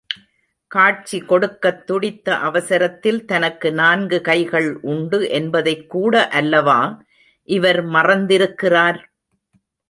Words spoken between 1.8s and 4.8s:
துடித்த அவசரத்தில் தனக்கு நான்கு கைகள்